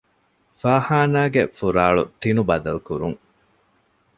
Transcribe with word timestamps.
ފާޚާނާގެ 0.61 1.43
ފުރާޅު 1.57 2.03
ޓިނުބަދަލުކުރުން 2.21 3.19